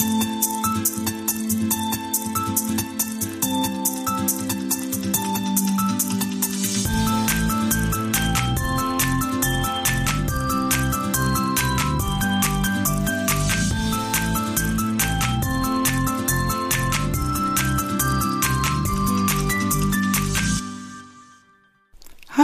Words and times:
Thank 0.00 0.24
you. 0.24 0.29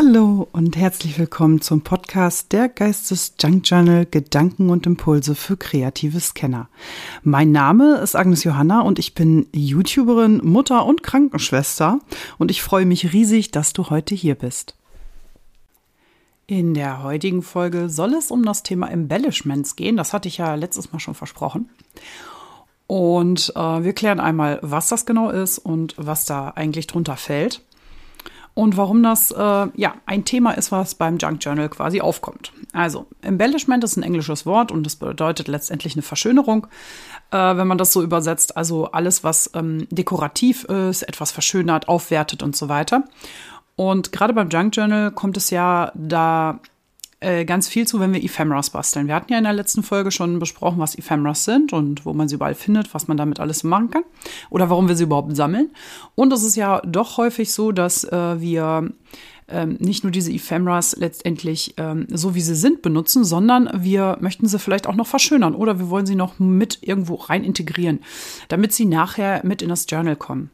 Hallo 0.06 0.46
und 0.52 0.76
herzlich 0.76 1.18
willkommen 1.18 1.60
zum 1.60 1.80
Podcast 1.80 2.52
der 2.52 2.68
Geistes 2.68 3.34
Junk 3.40 3.68
Journal 3.68 4.06
Gedanken 4.06 4.70
und 4.70 4.86
Impulse 4.86 5.34
für 5.34 5.56
kreative 5.56 6.20
Scanner. 6.20 6.68
Mein 7.24 7.50
Name 7.50 7.96
ist 7.96 8.14
Agnes 8.14 8.44
Johanna 8.44 8.82
und 8.82 9.00
ich 9.00 9.14
bin 9.14 9.48
YouTuberin, 9.52 10.42
Mutter 10.44 10.86
und 10.86 11.02
Krankenschwester 11.02 11.98
und 12.38 12.52
ich 12.52 12.62
freue 12.62 12.86
mich 12.86 13.12
riesig, 13.12 13.50
dass 13.50 13.72
du 13.72 13.90
heute 13.90 14.14
hier 14.14 14.36
bist. 14.36 14.76
In 16.46 16.74
der 16.74 17.02
heutigen 17.02 17.42
Folge 17.42 17.88
soll 17.88 18.14
es 18.14 18.30
um 18.30 18.44
das 18.44 18.62
Thema 18.62 18.88
Embellishments 18.88 19.74
gehen. 19.74 19.96
Das 19.96 20.12
hatte 20.12 20.28
ich 20.28 20.36
ja 20.36 20.54
letztes 20.54 20.92
Mal 20.92 21.00
schon 21.00 21.16
versprochen. 21.16 21.68
Und 22.86 23.52
äh, 23.56 23.82
wir 23.82 23.92
klären 23.92 24.20
einmal, 24.20 24.60
was 24.62 24.88
das 24.88 25.04
genau 25.04 25.30
ist 25.30 25.58
und 25.58 25.94
was 25.96 26.26
da 26.26 26.50
eigentlich 26.50 26.86
drunter 26.86 27.16
fällt 27.16 27.65
und 28.56 28.78
warum 28.78 29.02
das 29.02 29.32
äh, 29.32 29.66
ja 29.74 29.96
ein 30.06 30.24
Thema 30.24 30.52
ist, 30.52 30.72
was 30.72 30.94
beim 30.94 31.18
Junk 31.18 31.44
Journal 31.44 31.68
quasi 31.68 32.00
aufkommt. 32.00 32.52
Also 32.72 33.06
Embellishment 33.20 33.84
ist 33.84 33.98
ein 33.98 34.02
englisches 34.02 34.46
Wort 34.46 34.72
und 34.72 34.84
das 34.84 34.96
bedeutet 34.96 35.46
letztendlich 35.46 35.94
eine 35.94 36.00
Verschönerung, 36.00 36.66
äh, 37.32 37.36
wenn 37.36 37.66
man 37.66 37.76
das 37.76 37.92
so 37.92 38.02
übersetzt. 38.02 38.56
Also 38.56 38.86
alles, 38.86 39.22
was 39.22 39.50
ähm, 39.52 39.86
dekorativ 39.90 40.64
ist, 40.64 41.02
etwas 41.02 41.32
verschönert, 41.32 41.90
aufwertet 41.90 42.42
und 42.42 42.56
so 42.56 42.70
weiter. 42.70 43.04
Und 43.76 44.10
gerade 44.10 44.32
beim 44.32 44.48
Junk 44.48 44.74
Journal 44.74 45.10
kommt 45.10 45.36
es 45.36 45.50
ja 45.50 45.92
da 45.94 46.60
äh, 47.20 47.44
ganz 47.44 47.68
viel 47.68 47.86
zu, 47.86 47.98
wenn 47.98 48.12
wir 48.12 48.22
Ephemeras 48.22 48.70
basteln. 48.70 49.06
Wir 49.06 49.14
hatten 49.14 49.32
ja 49.32 49.38
in 49.38 49.44
der 49.44 49.52
letzten 49.52 49.82
Folge 49.82 50.10
schon 50.10 50.38
besprochen, 50.38 50.78
was 50.78 50.96
Ephemeras 50.96 51.44
sind 51.44 51.72
und 51.72 52.04
wo 52.04 52.12
man 52.12 52.28
sie 52.28 52.34
überall 52.34 52.54
findet, 52.54 52.92
was 52.92 53.08
man 53.08 53.16
damit 53.16 53.40
alles 53.40 53.64
machen 53.64 53.90
kann 53.90 54.04
oder 54.50 54.68
warum 54.68 54.88
wir 54.88 54.96
sie 54.96 55.04
überhaupt 55.04 55.34
sammeln. 55.34 55.70
Und 56.14 56.32
es 56.32 56.42
ist 56.42 56.56
ja 56.56 56.80
doch 56.80 57.16
häufig 57.16 57.52
so, 57.52 57.72
dass 57.72 58.04
äh, 58.04 58.40
wir 58.40 58.90
ähm, 59.48 59.76
nicht 59.80 60.02
nur 60.04 60.10
diese 60.10 60.32
Ephemeras 60.32 60.96
letztendlich 60.96 61.74
ähm, 61.78 62.06
so 62.10 62.34
wie 62.34 62.40
sie 62.40 62.54
sind 62.54 62.82
benutzen, 62.82 63.24
sondern 63.24 63.70
wir 63.72 64.18
möchten 64.20 64.46
sie 64.46 64.58
vielleicht 64.58 64.86
auch 64.86 64.94
noch 64.94 65.06
verschönern 65.06 65.54
oder 65.54 65.78
wir 65.78 65.88
wollen 65.88 66.06
sie 66.06 66.16
noch 66.16 66.38
mit 66.38 66.78
irgendwo 66.82 67.14
rein 67.14 67.44
integrieren, 67.44 68.00
damit 68.48 68.72
sie 68.72 68.84
nachher 68.84 69.40
mit 69.44 69.62
in 69.62 69.68
das 69.68 69.86
Journal 69.88 70.16
kommen. 70.16 70.50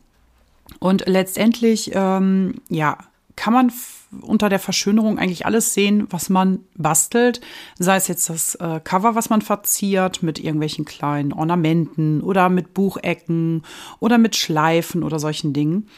Und 0.78 1.04
letztendlich, 1.06 1.91
ähm, 1.94 2.54
ja, 2.69 2.98
kann 3.36 3.52
man 3.52 3.72
unter 4.20 4.48
der 4.48 4.58
Verschönerung 4.58 5.19
eigentlich 5.19 5.47
alles 5.47 5.72
sehen, 5.72 6.06
was 6.11 6.28
man 6.28 6.61
bastelt. 6.77 7.41
Sei 7.78 7.97
es 7.97 8.08
jetzt 8.08 8.28
das 8.28 8.55
äh, 8.56 8.80
Cover, 8.84 9.14
was 9.14 9.30
man 9.30 9.41
verziert 9.41 10.22
mit 10.22 10.38
irgendwelchen 10.38 10.84
kleinen 10.84 11.33
Ornamenten 11.33 12.20
oder 12.20 12.48
mit 12.48 12.75
Buchecken 12.75 13.62
oder 14.00 14.19
mit 14.19 14.36
Schleifen 14.36 15.03
oder 15.03 15.19
solchen 15.19 15.53
Dingen. 15.53 15.88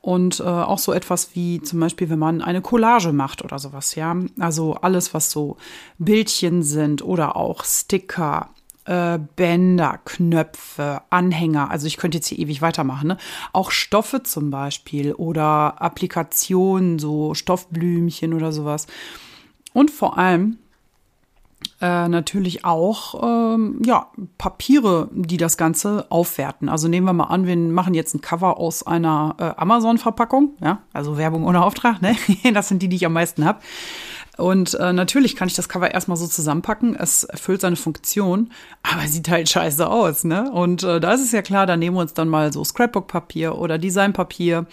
Und 0.00 0.40
äh, 0.40 0.44
auch 0.44 0.78
so 0.78 0.92
etwas 0.92 1.34
wie 1.34 1.60
zum 1.60 1.78
Beispiel, 1.78 2.10
wenn 2.10 2.18
man 2.18 2.42
eine 2.42 2.62
Collage 2.62 3.12
macht 3.12 3.44
oder 3.44 3.58
sowas, 3.58 3.94
ja. 3.94 4.16
Also 4.38 4.74
alles, 4.74 5.14
was 5.14 5.30
so 5.30 5.56
Bildchen 5.98 6.62
sind 6.62 7.02
oder 7.02 7.36
auch 7.36 7.64
Sticker 7.64 8.50
äh, 8.90 9.20
Bänder, 9.36 10.00
Knöpfe, 10.04 11.02
Anhänger. 11.10 11.70
Also 11.70 11.86
ich 11.86 11.96
könnte 11.96 12.18
jetzt 12.18 12.26
hier 12.26 12.40
ewig 12.40 12.60
weitermachen. 12.60 13.08
Ne? 13.08 13.16
Auch 13.52 13.70
Stoffe 13.70 14.24
zum 14.24 14.50
Beispiel 14.50 15.12
oder 15.12 15.80
Applikationen, 15.80 16.98
so 16.98 17.34
Stoffblümchen 17.34 18.34
oder 18.34 18.50
sowas. 18.50 18.88
Und 19.72 19.92
vor 19.92 20.18
allem 20.18 20.58
äh, 21.80 22.08
natürlich 22.08 22.64
auch 22.64 23.54
ähm, 23.54 23.80
ja, 23.84 24.08
Papiere, 24.38 25.08
die 25.12 25.36
das 25.36 25.56
Ganze 25.56 26.06
aufwerten. 26.10 26.68
Also 26.68 26.88
nehmen 26.88 27.06
wir 27.06 27.12
mal 27.12 27.24
an, 27.24 27.46
wir 27.46 27.56
machen 27.56 27.94
jetzt 27.94 28.14
ein 28.14 28.20
Cover 28.20 28.58
aus 28.58 28.84
einer 28.84 29.36
äh, 29.38 29.60
Amazon-Verpackung, 29.60 30.56
ja, 30.60 30.82
also 30.92 31.16
Werbung 31.16 31.44
ohne 31.44 31.62
Auftrag, 31.62 32.02
ne? 32.02 32.16
das 32.52 32.68
sind 32.68 32.82
die, 32.82 32.88
die 32.88 32.96
ich 32.96 33.06
am 33.06 33.12
meisten 33.12 33.44
habe. 33.44 33.60
Und 34.40 34.74
äh, 34.74 34.92
natürlich 34.92 35.36
kann 35.36 35.48
ich 35.48 35.54
das 35.54 35.68
Cover 35.68 35.92
erstmal 35.92 36.16
so 36.16 36.26
zusammenpacken. 36.26 36.96
Es 36.96 37.24
erfüllt 37.24 37.60
seine 37.60 37.76
Funktion, 37.76 38.50
aber 38.82 39.06
sieht 39.06 39.28
halt 39.28 39.48
scheiße 39.48 39.88
aus, 39.88 40.24
ne? 40.24 40.50
Und 40.50 40.82
äh, 40.82 41.00
da 41.00 41.12
ist 41.12 41.22
es 41.22 41.32
ja 41.32 41.42
klar, 41.42 41.66
da 41.66 41.76
nehmen 41.76 41.96
wir 41.96 42.00
uns 42.00 42.14
dann 42.14 42.28
mal 42.28 42.52
so 42.52 42.64
Scrapbook-Papier 42.64 43.56
oder 43.56 43.78
Designpapier 43.78 44.66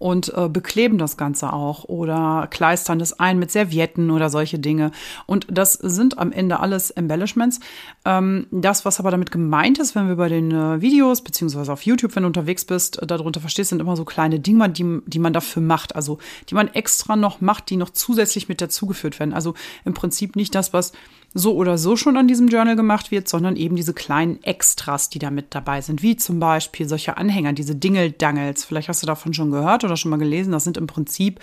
und 0.00 0.32
äh, 0.34 0.48
bekleben 0.48 0.96
das 0.98 1.18
Ganze 1.18 1.52
auch 1.52 1.84
oder 1.84 2.48
kleistern 2.50 3.00
es 3.00 3.20
ein 3.20 3.38
mit 3.38 3.52
Servietten 3.52 4.10
oder 4.10 4.30
solche 4.30 4.58
Dinge. 4.58 4.92
Und 5.26 5.46
das 5.50 5.74
sind 5.74 6.18
am 6.18 6.32
Ende 6.32 6.58
alles 6.58 6.90
Embellishments. 6.90 7.60
Ähm, 8.06 8.46
das, 8.50 8.86
was 8.86 8.98
aber 8.98 9.10
damit 9.10 9.30
gemeint 9.30 9.78
ist, 9.78 9.94
wenn 9.94 10.08
wir 10.08 10.16
bei 10.16 10.30
den 10.30 10.50
äh, 10.50 10.80
Videos, 10.80 11.22
beziehungsweise 11.22 11.70
auf 11.70 11.82
YouTube, 11.82 12.16
wenn 12.16 12.22
du 12.22 12.28
unterwegs 12.28 12.64
bist, 12.64 13.00
äh, 13.00 13.06
darunter 13.06 13.40
verstehst, 13.40 13.70
sind 13.70 13.80
immer 13.80 13.94
so 13.94 14.06
kleine 14.06 14.40
Dinge, 14.40 14.70
die, 14.70 15.00
die 15.04 15.18
man 15.18 15.34
dafür 15.34 15.62
macht. 15.62 15.94
Also 15.94 16.18
die 16.48 16.54
man 16.54 16.68
extra 16.68 17.14
noch 17.14 17.42
macht, 17.42 17.68
die 17.68 17.76
noch 17.76 17.90
zusätzlich 17.90 18.48
mit 18.48 18.62
dazugeführt 18.62 19.20
werden. 19.20 19.34
Also 19.34 19.52
im 19.84 19.92
Prinzip 19.92 20.34
nicht 20.34 20.54
das, 20.54 20.72
was 20.72 20.92
so 21.32 21.54
oder 21.54 21.78
so 21.78 21.96
schon 21.96 22.16
an 22.16 22.28
diesem 22.28 22.48
Journal 22.48 22.76
gemacht 22.76 23.10
wird, 23.10 23.28
sondern 23.28 23.56
eben 23.56 23.76
diese 23.76 23.94
kleinen 23.94 24.42
Extras, 24.42 25.10
die 25.10 25.18
da 25.18 25.30
mit 25.30 25.54
dabei 25.54 25.80
sind, 25.80 26.02
wie 26.02 26.16
zum 26.16 26.40
Beispiel 26.40 26.88
solche 26.88 27.16
Anhänger, 27.16 27.52
diese 27.52 27.76
Dingeldangles. 27.76 28.64
Vielleicht 28.64 28.88
hast 28.88 29.02
du 29.02 29.06
davon 29.06 29.32
schon 29.32 29.50
gehört 29.50 29.84
oder 29.84 29.96
schon 29.96 30.10
mal 30.10 30.16
gelesen. 30.16 30.52
Das 30.52 30.64
sind 30.64 30.76
im 30.76 30.86
Prinzip 30.86 31.40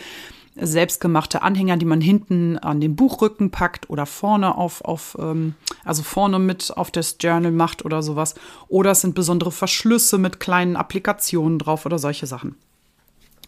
selbstgemachte 0.59 1.41
Anhänger, 1.41 1.77
die 1.77 1.85
man 1.85 2.01
hinten 2.01 2.57
an 2.57 2.81
den 2.81 2.95
Buchrücken 2.95 3.51
packt 3.51 3.89
oder 3.89 4.05
vorne 4.05 4.57
auf, 4.57 4.81
auf 4.83 5.15
ähm, 5.19 5.53
also 5.85 6.03
vorne 6.03 6.39
mit 6.39 6.75
auf 6.75 6.91
das 6.91 7.17
Journal 7.19 7.51
macht 7.51 7.85
oder 7.85 8.01
sowas. 8.01 8.35
Oder 8.67 8.91
es 8.91 9.01
sind 9.01 9.15
besondere 9.15 9.51
Verschlüsse 9.51 10.17
mit 10.17 10.39
kleinen 10.39 10.75
Applikationen 10.75 11.59
drauf 11.59 11.85
oder 11.85 11.99
solche 11.99 12.27
Sachen. 12.27 12.55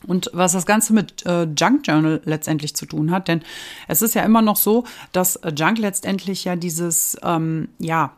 Und 0.08 0.30
was 0.34 0.54
das 0.54 0.66
Ganze 0.66 0.94
mit 0.94 1.26
äh, 1.26 1.44
Junk 1.44 1.86
Journal 1.86 2.22
letztendlich 2.24 2.76
zu 2.76 2.86
tun 2.86 3.12
hat, 3.12 3.28
denn 3.28 3.42
es 3.88 4.02
ist 4.02 4.16
ja 4.16 4.24
immer 4.24 4.42
noch 4.42 4.56
so, 4.56 4.86
dass 5.12 5.40
Junk 5.56 5.78
letztendlich 5.78 6.46
ja 6.46 6.56
dieses, 6.56 7.18
ähm, 7.24 7.70
ja, 7.80 8.14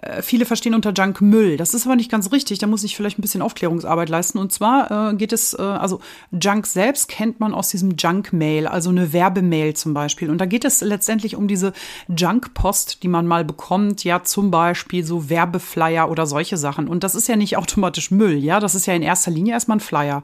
äh, 0.00 0.22
viele 0.22 0.44
verstehen 0.44 0.74
unter 0.74 0.92
Junk 0.92 1.20
Müll. 1.20 1.56
Das 1.56 1.74
ist 1.74 1.86
aber 1.86 1.96
nicht 1.96 2.10
ganz 2.10 2.30
richtig. 2.30 2.58
Da 2.58 2.66
muss 2.66 2.84
ich 2.84 2.96
vielleicht 2.96 3.18
ein 3.18 3.22
bisschen 3.22 3.42
Aufklärungsarbeit 3.42 4.08
leisten. 4.08 4.38
Und 4.38 4.52
zwar 4.52 5.10
äh, 5.10 5.16
geht 5.16 5.32
es, 5.32 5.54
äh, 5.54 5.62
also 5.62 6.00
Junk 6.30 6.66
selbst 6.66 7.08
kennt 7.08 7.40
man 7.40 7.52
aus 7.52 7.70
diesem 7.70 7.96
Junk-Mail, 7.96 8.66
also 8.66 8.90
eine 8.90 9.12
Werbemail 9.12 9.74
zum 9.74 9.94
Beispiel. 9.94 10.30
Und 10.30 10.38
da 10.38 10.46
geht 10.46 10.64
es 10.64 10.80
letztendlich 10.80 11.34
um 11.36 11.48
diese 11.48 11.72
Junk-Post, 12.16 13.02
die 13.02 13.08
man 13.08 13.26
mal 13.26 13.44
bekommt. 13.44 14.04
Ja, 14.04 14.22
zum 14.22 14.50
Beispiel 14.50 15.04
so 15.04 15.28
Werbeflyer 15.28 16.08
oder 16.08 16.26
solche 16.26 16.56
Sachen. 16.56 16.86
Und 16.86 17.02
das 17.02 17.14
ist 17.14 17.26
ja 17.26 17.36
nicht 17.36 17.56
automatisch 17.56 18.10
Müll. 18.10 18.36
Ja, 18.38 18.60
das 18.60 18.74
ist 18.74 18.86
ja 18.86 18.94
in 18.94 19.02
erster 19.02 19.30
Linie 19.30 19.54
erstmal 19.54 19.78
ein 19.78 19.80
Flyer. 19.80 20.22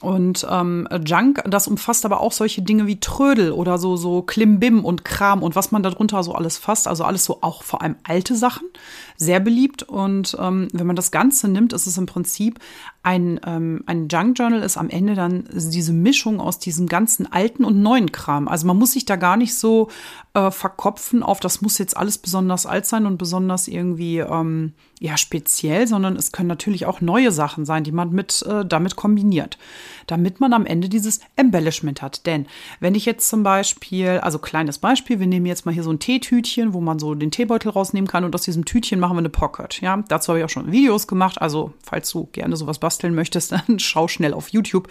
Und 0.00 0.46
ähm, 0.48 0.88
Junk, 1.04 1.42
das 1.44 1.66
umfasst 1.66 2.04
aber 2.04 2.20
auch 2.20 2.30
solche 2.30 2.62
Dinge 2.62 2.86
wie 2.86 3.00
Trödel 3.00 3.50
oder 3.50 3.78
so, 3.78 3.96
so 3.96 4.22
Klimbim 4.22 4.84
und 4.84 5.04
Kram 5.04 5.42
und 5.42 5.56
was 5.56 5.72
man 5.72 5.82
darunter 5.82 6.22
so 6.22 6.34
alles 6.34 6.56
fasst. 6.56 6.86
Also 6.86 7.02
alles 7.02 7.24
so 7.24 7.38
auch 7.40 7.64
vor 7.64 7.82
allem 7.82 7.96
alte 8.04 8.36
Sachen, 8.36 8.68
sehr 9.16 9.40
beliebt. 9.40 9.82
Und 9.82 10.36
ähm, 10.40 10.68
wenn 10.72 10.86
man 10.86 10.94
das 10.94 11.10
Ganze 11.10 11.48
nimmt, 11.48 11.72
ist 11.72 11.88
es 11.88 11.98
im 11.98 12.06
Prinzip 12.06 12.60
ein, 13.02 13.40
ähm, 13.46 13.82
ein 13.86 14.08
Junk 14.08 14.38
Journal 14.38 14.62
ist 14.62 14.76
am 14.76 14.90
Ende 14.90 15.14
dann 15.14 15.44
diese 15.52 15.92
Mischung 15.92 16.40
aus 16.40 16.58
diesem 16.58 16.86
ganzen 16.86 17.30
alten 17.32 17.64
und 17.64 17.80
neuen 17.80 18.12
Kram. 18.12 18.48
Also 18.48 18.66
man 18.66 18.76
muss 18.76 18.92
sich 18.92 19.04
da 19.04 19.16
gar 19.16 19.36
nicht 19.36 19.54
so 19.54 19.88
äh, 20.34 20.50
verkopfen 20.50 21.22
auf, 21.22 21.40
das 21.40 21.62
muss 21.62 21.78
jetzt 21.78 21.96
alles 21.96 22.18
besonders 22.18 22.66
alt 22.66 22.86
sein 22.86 23.06
und 23.06 23.16
besonders 23.16 23.68
irgendwie 23.68 24.18
ähm, 24.18 24.72
ja 25.00 25.16
speziell, 25.16 25.86
sondern 25.86 26.16
es 26.16 26.32
können 26.32 26.48
natürlich 26.48 26.86
auch 26.86 27.00
neue 27.00 27.30
Sachen 27.30 27.64
sein, 27.64 27.84
die 27.84 27.92
man 27.92 28.10
mit 28.10 28.42
äh, 28.42 28.64
damit 28.64 28.96
kombiniert, 28.96 29.58
damit 30.06 30.40
man 30.40 30.52
am 30.52 30.66
Ende 30.66 30.88
dieses 30.88 31.20
Embellishment 31.36 32.02
hat. 32.02 32.26
Denn 32.26 32.46
wenn 32.80 32.94
ich 32.94 33.06
jetzt 33.06 33.28
zum 33.28 33.42
Beispiel, 33.42 34.20
also 34.22 34.38
kleines 34.38 34.78
Beispiel, 34.78 35.20
wir 35.20 35.26
nehmen 35.26 35.46
jetzt 35.46 35.66
mal 35.66 35.72
hier 35.72 35.84
so 35.84 35.92
ein 35.92 36.00
Teetütchen, 36.00 36.74
wo 36.74 36.80
man 36.80 36.98
so 36.98 37.14
den 37.14 37.30
Teebeutel 37.30 37.70
rausnehmen 37.70 38.08
kann 38.08 38.24
und 38.24 38.34
aus 38.34 38.42
diesem 38.42 38.64
Tütchen 38.64 39.00
machen 39.00 39.14
wir 39.14 39.20
eine 39.20 39.28
Pocket. 39.28 39.80
Ja, 39.80 40.02
dazu 40.08 40.28
habe 40.28 40.40
ich 40.40 40.44
auch 40.44 40.50
schon 40.50 40.72
Videos 40.72 41.06
gemacht. 41.06 41.40
Also 41.40 41.72
falls 41.82 42.10
du 42.10 42.28
gerne 42.32 42.56
sowas 42.56 42.78
basteln 42.88 43.14
möchtest, 43.14 43.52
dann 43.68 43.78
schau 43.78 44.08
schnell 44.08 44.32
auf 44.32 44.48
YouTube. 44.48 44.88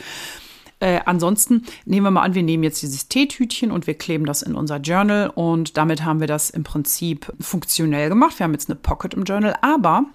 Äh, 0.79 0.99
ansonsten 1.05 1.63
nehmen 1.85 2.05
wir 2.05 2.11
mal 2.11 2.21
an, 2.21 2.35
wir 2.35 2.43
nehmen 2.43 2.61
jetzt 2.61 2.83
dieses 2.83 3.07
Teetütchen 3.07 3.71
und 3.71 3.87
wir 3.87 3.95
kleben 3.95 4.27
das 4.27 4.43
in 4.43 4.53
unser 4.53 4.77
Journal 4.77 5.31
und 5.33 5.75
damit 5.75 6.05
haben 6.05 6.19
wir 6.19 6.27
das 6.27 6.51
im 6.51 6.63
Prinzip 6.63 7.33
funktionell 7.39 8.09
gemacht. 8.09 8.37
Wir 8.37 8.43
haben 8.43 8.53
jetzt 8.53 8.69
eine 8.69 8.75
Pocket 8.75 9.15
im 9.15 9.23
Journal, 9.23 9.55
aber 9.63 10.05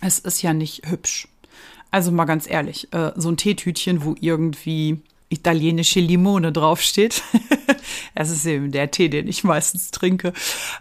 es 0.00 0.18
ist 0.18 0.42
ja 0.42 0.52
nicht 0.52 0.90
hübsch. 0.90 1.28
Also 1.92 2.10
mal 2.10 2.24
ganz 2.24 2.50
ehrlich, 2.50 2.92
äh, 2.92 3.12
so 3.14 3.28
ein 3.28 3.36
Teetütchen, 3.36 4.04
wo 4.04 4.16
irgendwie 4.20 5.00
italienische 5.34 6.00
Limone 6.00 6.52
draufsteht, 6.52 7.22
das 8.14 8.30
ist 8.30 8.46
eben 8.46 8.70
der 8.70 8.90
Tee, 8.90 9.08
den 9.08 9.28
ich 9.28 9.44
meistens 9.44 9.90
trinke, 9.90 10.32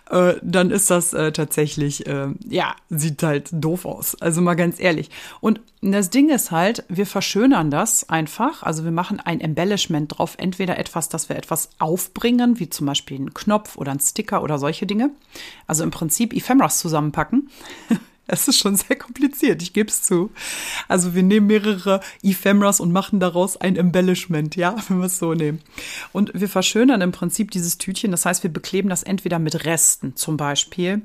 äh, 0.09 0.35
dann 0.41 0.71
ist 0.71 0.89
das 0.89 1.13
äh, 1.13 1.31
tatsächlich, 1.31 2.05
äh, 2.07 2.27
ja, 2.47 2.75
sieht 2.89 3.21
halt 3.23 3.50
doof 3.51 3.85
aus. 3.85 4.15
Also 4.21 4.41
mal 4.41 4.55
ganz 4.55 4.79
ehrlich. 4.79 5.09
Und 5.41 5.59
das 5.81 6.09
Ding 6.09 6.29
ist 6.29 6.51
halt, 6.51 6.85
wir 6.88 7.05
verschönern 7.05 7.69
das 7.69 8.09
einfach. 8.09 8.63
Also 8.63 8.85
wir 8.85 8.91
machen 8.91 9.19
ein 9.19 9.41
Embellishment 9.41 10.17
drauf. 10.17 10.35
Entweder 10.38 10.77
etwas, 10.77 11.09
dass 11.09 11.27
wir 11.27 11.35
etwas 11.35 11.69
aufbringen, 11.79 12.59
wie 12.59 12.69
zum 12.69 12.88
Beispiel 12.88 13.17
einen 13.17 13.33
Knopf 13.33 13.75
oder 13.75 13.91
einen 13.91 14.00
Sticker 14.00 14.44
oder 14.44 14.59
solche 14.59 14.85
Dinge. 14.85 15.09
Also 15.67 15.83
im 15.83 15.91
Prinzip 15.91 16.33
Ephemeras 16.33 16.79
zusammenpacken. 16.79 17.50
Es 18.25 18.47
ist 18.47 18.57
schon 18.57 18.77
sehr 18.77 18.95
kompliziert, 18.95 19.61
ich 19.61 19.73
gebe 19.73 19.89
es 19.89 20.01
zu. 20.01 20.31
Also 20.87 21.13
wir 21.13 21.23
nehmen 21.23 21.47
mehrere 21.47 21.99
Ephemeras 22.21 22.79
und 22.79 22.91
machen 22.91 23.19
daraus 23.19 23.57
ein 23.57 23.75
Embellishment, 23.75 24.55
ja, 24.55 24.75
wenn 24.87 24.99
wir 24.99 25.07
es 25.07 25.19
so 25.19 25.33
nehmen. 25.33 25.61
Und 26.13 26.31
wir 26.33 26.47
verschönern 26.47 27.01
im 27.01 27.11
Prinzip 27.11 27.51
dieses 27.51 27.77
Tütchen. 27.77 28.11
Das 28.11 28.25
heißt, 28.25 28.43
wir 28.43 28.53
bekleben 28.53 28.89
das 28.89 29.03
entweder 29.03 29.39
mit 29.39 29.65
Resten 29.65 30.15
zum 30.15 30.37
Beispiel 30.37 31.01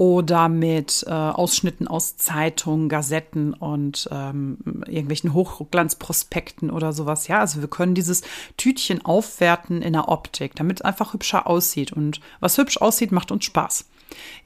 oder 0.00 0.48
mit 0.48 1.04
äh, 1.06 1.10
Ausschnitten 1.10 1.86
aus 1.86 2.16
Zeitungen, 2.16 2.88
Gazetten 2.88 3.52
und 3.52 4.08
ähm, 4.10 4.56
irgendwelchen 4.86 5.34
Hochglanzprospekten 5.34 6.70
oder 6.70 6.94
sowas. 6.94 7.28
Ja, 7.28 7.40
also 7.40 7.60
wir 7.60 7.68
können 7.68 7.94
dieses 7.94 8.22
Tütchen 8.56 9.04
aufwerten 9.04 9.82
in 9.82 9.92
der 9.92 10.08
Optik, 10.08 10.56
damit 10.56 10.80
es 10.80 10.86
einfach 10.86 11.12
hübscher 11.12 11.46
aussieht. 11.46 11.92
Und 11.92 12.22
was 12.40 12.56
hübsch 12.56 12.78
aussieht, 12.78 13.12
macht 13.12 13.30
uns 13.30 13.44
Spaß. 13.44 13.84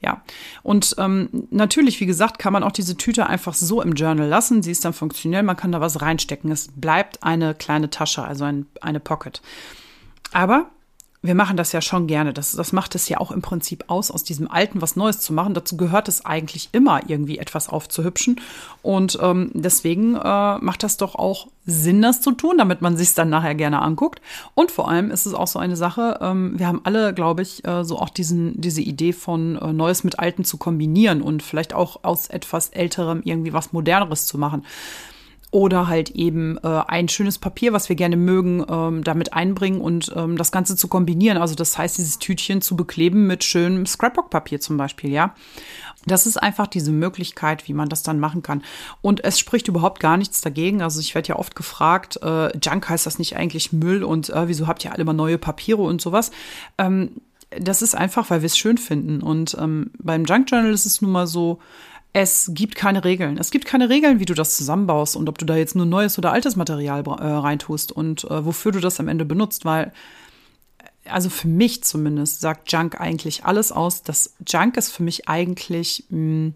Ja, 0.01 0.21
und 0.63 0.95
ähm, 0.97 1.29
natürlich, 1.49 1.99
wie 1.99 2.05
gesagt, 2.05 2.39
kann 2.39 2.53
man 2.53 2.63
auch 2.63 2.71
diese 2.71 2.97
Tüte 2.97 3.27
einfach 3.27 3.53
so 3.53 3.81
im 3.81 3.93
Journal 3.93 4.27
lassen. 4.27 4.63
Sie 4.63 4.71
ist 4.71 4.85
dann 4.85 4.93
funktionell, 4.93 5.43
man 5.43 5.57
kann 5.57 5.71
da 5.71 5.81
was 5.81 6.01
reinstecken. 6.01 6.51
Es 6.51 6.69
bleibt 6.75 7.23
eine 7.23 7.55
kleine 7.55 7.89
Tasche, 7.89 8.23
also 8.23 8.45
ein, 8.45 8.67
eine 8.81 8.99
Pocket. 8.99 9.41
Aber 10.31 10.69
wir 11.25 11.35
machen 11.35 11.57
das 11.57 11.71
ja 11.71 11.81
schon 11.81 12.07
gerne. 12.07 12.33
Das, 12.33 12.53
das 12.53 12.73
macht 12.73 12.95
es 12.95 13.09
ja 13.09 13.19
auch 13.19 13.31
im 13.31 13.41
Prinzip 13.41 13.85
aus, 13.87 14.11
aus 14.11 14.23
diesem 14.23 14.49
Alten 14.49 14.81
was 14.81 14.95
Neues 14.95 15.19
zu 15.19 15.33
machen. 15.33 15.53
Dazu 15.53 15.77
gehört 15.77 16.07
es 16.07 16.25
eigentlich 16.25 16.69
immer, 16.71 17.01
irgendwie 17.07 17.37
etwas 17.37 17.69
aufzuhübschen. 17.69 18.39
Und 18.81 19.17
ähm, 19.21 19.51
deswegen 19.53 20.15
äh, 20.15 20.57
macht 20.59 20.83
das 20.83 20.97
doch 20.97 21.15
auch 21.15 21.47
Sinn, 21.65 22.01
das 22.01 22.21
zu 22.21 22.31
tun, 22.31 22.57
damit 22.57 22.81
man 22.81 22.95
sich 22.95 23.13
dann 23.13 23.29
nachher 23.29 23.55
gerne 23.55 23.81
anguckt. 23.81 24.21
Und 24.53 24.71
vor 24.71 24.89
allem 24.89 25.11
ist 25.11 25.25
es 25.25 25.33
auch 25.33 25.47
so 25.47 25.59
eine 25.59 25.75
Sache, 25.75 26.19
ähm, 26.21 26.59
wir 26.59 26.67
haben 26.67 26.81
alle, 26.83 27.13
glaube 27.13 27.41
ich, 27.41 27.65
äh, 27.65 27.83
so 27.83 27.97
auch 27.99 28.09
diesen, 28.09 28.59
diese 28.61 28.81
Idee 28.81 29.13
von 29.13 29.57
äh, 29.57 29.73
Neues 29.73 30.03
mit 30.03 30.19
Alten 30.19 30.45
zu 30.45 30.57
kombinieren 30.57 31.21
und 31.21 31.41
vielleicht 31.41 31.73
auch 31.73 32.03
aus 32.03 32.27
etwas 32.27 32.69
Älterem 32.69 33.21
irgendwie 33.23 33.53
was 33.53 33.73
Moderneres 33.73 34.27
zu 34.27 34.37
machen 34.37 34.63
oder 35.55 35.87
halt 35.87 36.09
eben 36.09 36.57
äh, 36.63 36.81
ein 36.85 37.07
schönes 37.07 37.37
Papier, 37.37 37.71
was 37.71 37.87
wir 37.87 37.95
gerne 37.95 38.17
mögen, 38.17 38.65
ähm, 38.69 39.05
damit 39.05 39.31
einbringen 39.31 39.79
und 39.79 40.11
ähm, 40.13 40.37
das 40.37 40.51
Ganze 40.51 40.75
zu 40.75 40.89
kombinieren. 40.89 41.37
Also 41.37 41.55
das 41.55 41.77
heißt, 41.77 41.97
dieses 41.97 42.19
Tütchen 42.19 42.61
zu 42.61 42.75
bekleben 42.75 43.25
mit 43.25 43.45
schönem 43.45 43.85
Scrapbook-Papier 43.85 44.59
zum 44.59 44.75
Beispiel, 44.75 45.11
ja. 45.11 45.33
Das 46.07 46.27
ist 46.27 46.35
einfach 46.35 46.67
diese 46.67 46.91
Möglichkeit, 46.91 47.69
wie 47.69 47.73
man 47.73 47.87
das 47.87 48.03
dann 48.03 48.19
machen 48.19 48.43
kann. 48.43 48.63
Und 49.01 49.23
es 49.23 49.39
spricht 49.39 49.69
überhaupt 49.69 50.01
gar 50.01 50.17
nichts 50.17 50.41
dagegen. 50.41 50.81
Also 50.81 50.99
ich 50.99 51.15
werde 51.15 51.29
ja 51.29 51.35
oft 51.37 51.55
gefragt, 51.55 52.19
äh, 52.21 52.55
Junk 52.57 52.89
heißt 52.89 53.05
das 53.05 53.17
nicht 53.17 53.37
eigentlich 53.37 53.71
Müll 53.71 54.03
und 54.03 54.31
äh, 54.31 54.49
wieso 54.49 54.67
habt 54.67 54.83
ihr 54.83 54.91
alle 54.91 55.05
mal 55.05 55.13
neue 55.13 55.37
Papiere 55.37 55.83
und 55.83 56.01
sowas? 56.01 56.31
Ähm, 56.77 57.11
das 57.57 57.81
ist 57.81 57.95
einfach, 57.95 58.29
weil 58.29 58.41
wir 58.41 58.47
es 58.47 58.57
schön 58.57 58.77
finden. 58.77 59.21
Und 59.21 59.55
ähm, 59.57 59.91
beim 59.99 60.25
Junk 60.25 60.51
Journal 60.51 60.73
ist 60.73 60.85
es 60.85 61.01
nun 61.01 61.11
mal 61.11 61.27
so, 61.27 61.59
es 62.15 62.51
gibt 62.53 62.75
keine 62.75 63.03
Regeln. 63.03 63.37
Es 63.37 63.51
gibt 63.51 63.65
keine 63.65 63.89
Regeln, 63.89 64.21
wie 64.21 64.25
du 64.25 64.33
das 64.33 64.55
zusammenbaust 64.55 65.17
und 65.17 65.27
ob 65.27 65.37
du 65.37 65.45
da 65.45 65.57
jetzt 65.57 65.75
nur 65.75 65.85
neues 65.85 66.17
oder 66.17 66.31
altes 66.31 66.55
Material 66.55 67.03
äh, 67.05 67.11
reintust 67.11 67.91
und 67.91 68.23
äh, 68.23 68.45
wofür 68.45 68.71
du 68.71 68.79
das 68.79 69.01
am 69.01 69.09
Ende 69.09 69.25
benutzt, 69.25 69.65
weil 69.65 69.91
also 71.09 71.29
für 71.29 71.49
mich 71.49 71.83
zumindest 71.83 72.39
sagt 72.39 72.71
Junk 72.71 73.01
eigentlich 73.01 73.43
alles 73.43 73.73
aus. 73.73 74.01
Das 74.01 74.33
Junk 74.47 74.77
ist 74.77 74.93
für 74.93 75.03
mich 75.03 75.27
eigentlich, 75.27 76.05
mh, 76.07 76.17
hm, 76.17 76.53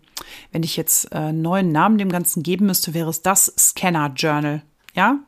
wenn 0.54 0.64
ich 0.64 0.78
jetzt 0.78 1.12
äh, 1.12 1.34
neuen 1.34 1.74
Namen 1.74 1.98
dem 1.98 2.10
Ganzen 2.10 2.42
geben 2.42 2.68
müsste, 2.68 2.94
wäre 2.94 3.10
es 3.10 3.22
das 3.22 3.54
Scanner 3.58 4.14
Journal. 4.16 4.62
Ja, 4.96 5.20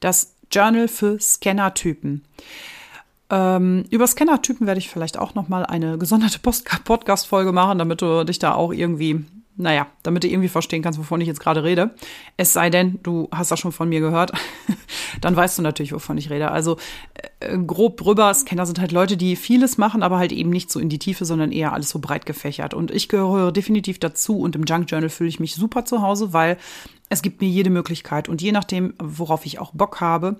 das 0.00 0.34
Journal 0.50 0.88
für 0.88 1.20
Scanner-Typen. 1.20 2.24
Ähm, 3.30 3.84
über 3.90 4.08
Scanner-Typen 4.08 4.66
werde 4.66 4.80
ich 4.80 4.90
vielleicht 4.90 5.16
auch 5.16 5.36
noch 5.36 5.48
mal 5.48 5.64
eine 5.64 5.96
gesonderte 5.96 6.40
Podcast-Folge 6.40 7.52
machen, 7.52 7.78
damit 7.78 8.02
du 8.02 8.24
dich 8.24 8.40
da 8.40 8.52
auch 8.54 8.72
irgendwie 8.72 9.24
naja, 9.56 9.86
damit 10.02 10.22
du 10.22 10.28
irgendwie 10.28 10.48
verstehen 10.48 10.82
kannst, 10.82 10.98
wovon 10.98 11.20
ich 11.20 11.26
jetzt 11.26 11.40
gerade 11.40 11.64
rede. 11.64 11.94
Es 12.36 12.52
sei 12.52 12.70
denn, 12.70 12.98
du 13.02 13.28
hast 13.32 13.50
das 13.50 13.58
schon 13.58 13.72
von 13.72 13.88
mir 13.88 14.00
gehört, 14.00 14.32
dann 15.20 15.34
weißt 15.34 15.58
du 15.58 15.62
natürlich, 15.62 15.92
wovon 15.92 16.18
ich 16.18 16.30
rede. 16.30 16.50
Also 16.50 16.76
äh, 17.40 17.58
grob 17.58 17.96
drüber, 17.96 18.32
Scanner 18.34 18.66
sind 18.66 18.78
halt 18.78 18.92
Leute, 18.92 19.16
die 19.16 19.36
vieles 19.36 19.78
machen, 19.78 20.02
aber 20.02 20.18
halt 20.18 20.32
eben 20.32 20.50
nicht 20.50 20.70
so 20.70 20.78
in 20.78 20.88
die 20.88 20.98
Tiefe, 20.98 21.24
sondern 21.24 21.52
eher 21.52 21.72
alles 21.72 21.88
so 21.88 21.98
breit 21.98 22.26
gefächert. 22.26 22.74
Und 22.74 22.90
ich 22.90 23.08
gehöre 23.08 23.50
definitiv 23.50 23.98
dazu 23.98 24.38
und 24.38 24.54
im 24.56 24.64
Junk 24.64 24.90
Journal 24.90 25.10
fühle 25.10 25.28
ich 25.28 25.40
mich 25.40 25.54
super 25.54 25.84
zu 25.84 26.02
Hause, 26.02 26.32
weil 26.32 26.58
es 27.08 27.22
gibt 27.22 27.40
mir 27.40 27.48
jede 27.48 27.70
Möglichkeit 27.70 28.28
und 28.28 28.42
je 28.42 28.52
nachdem, 28.52 28.94
worauf 28.98 29.46
ich 29.46 29.58
auch 29.58 29.72
Bock 29.72 30.00
habe, 30.00 30.36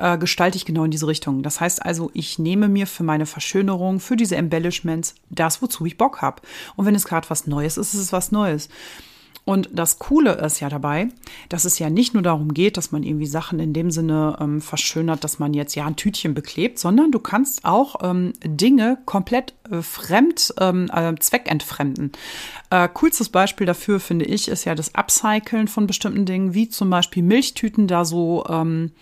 äh, 0.00 0.18
gestalte 0.18 0.56
ich 0.56 0.64
genau 0.64 0.84
in 0.84 0.90
diese 0.90 1.06
Richtung. 1.06 1.42
Das 1.42 1.60
heißt 1.60 1.84
also, 1.84 2.10
ich 2.14 2.38
nehme 2.38 2.68
mir 2.68 2.86
für 2.86 3.04
meine 3.04 3.26
Verschönerung, 3.26 4.00
für 4.00 4.16
diese 4.16 4.36
Embellishments 4.36 5.14
das, 5.28 5.62
wozu 5.62 5.86
ich 5.86 5.98
Bock 5.98 6.22
habe. 6.22 6.42
Und 6.76 6.86
wenn 6.86 6.94
es 6.94 7.04
gerade 7.04 7.28
was 7.30 7.46
Neues 7.46 7.76
ist, 7.76 7.94
ist 7.94 8.00
es 8.00 8.12
was 8.12 8.32
Neues. 8.32 8.68
Und 9.44 9.68
das 9.72 9.98
Coole 9.98 10.32
ist 10.34 10.60
ja 10.60 10.68
dabei, 10.68 11.08
dass 11.48 11.64
es 11.64 11.78
ja 11.78 11.90
nicht 11.90 12.14
nur 12.14 12.22
darum 12.22 12.54
geht, 12.54 12.76
dass 12.76 12.92
man 12.92 13.02
irgendwie 13.02 13.26
Sachen 13.26 13.58
in 13.58 13.72
dem 13.72 13.90
Sinne 13.90 14.36
ähm, 14.40 14.60
verschönert, 14.60 15.24
dass 15.24 15.38
man 15.38 15.54
jetzt 15.54 15.74
ja 15.74 15.86
ein 15.86 15.96
Tütchen 15.96 16.34
beklebt, 16.34 16.78
sondern 16.78 17.10
du 17.10 17.18
kannst 17.18 17.64
auch 17.64 17.96
ähm, 18.02 18.32
Dinge 18.44 18.98
komplett 19.06 19.54
fremd, 19.82 20.54
ähm, 20.58 20.90
äh, 20.92 21.14
zweckentfremden. 21.18 22.12
Äh, 22.70 22.88
coolstes 22.92 23.28
Beispiel 23.28 23.66
dafür, 23.66 24.00
finde 24.00 24.24
ich, 24.24 24.48
ist 24.48 24.64
ja 24.64 24.74
das 24.74 24.94
Upcyclen 24.94 25.68
von 25.68 25.86
bestimmten 25.86 26.24
Dingen, 26.24 26.54
wie 26.54 26.68
zum 26.68 26.90
Beispiel 26.90 27.22
Milchtüten 27.22 27.86
da 27.86 28.04
so 28.04 28.44
ähm, 28.48 28.92